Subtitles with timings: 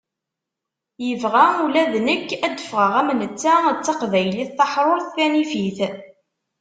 [1.07, 5.79] Yebɣa ula d nekk ad d-ffɣeɣ am netta d taqbaylit taḥrurt tanifit.